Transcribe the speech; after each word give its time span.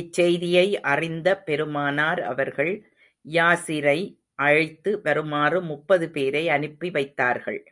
இச்செய்தியை 0.00 0.66
அறிந்த 0.82 1.28
பெருமானார் 1.38 2.22
அவர்கள், 2.22 2.72
யாஸிரை 3.24 3.98
அழைத்து 4.34 5.00
வருமாறு 5.02 5.60
முப்பது 5.62 6.08
பேரை 6.10 6.48
அனுப்பி 6.48 6.90
வைத்தார்கள். 6.90 7.60